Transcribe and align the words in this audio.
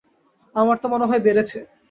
আমার 0.55 0.77
তো 0.77 0.87
মনে 0.87 1.05
হয় 1.05 1.21
বেড়েছে। 1.25 1.59